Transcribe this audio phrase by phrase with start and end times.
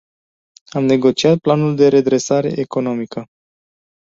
[0.71, 3.27] Am negociat planul de redresare economică.